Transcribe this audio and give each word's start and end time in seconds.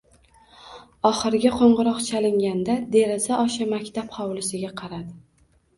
Oxirgi 1.09 1.51
qo`ng`iroq 1.59 2.01
chalinganda 2.07 2.79
deraza 2.97 3.39
osha 3.45 3.71
maktab 3.77 4.13
hovlisiga 4.19 4.77
qaradi 4.83 5.17